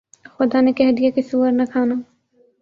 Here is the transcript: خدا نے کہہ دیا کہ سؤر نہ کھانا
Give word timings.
خدا 0.35 0.59
نے 0.61 0.71
کہہ 0.77 0.91
دیا 0.97 1.09
کہ 1.15 1.21
سؤر 1.21 1.51
نہ 1.51 1.63
کھانا 1.71 1.95